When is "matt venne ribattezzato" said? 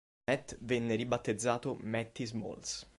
0.27-1.77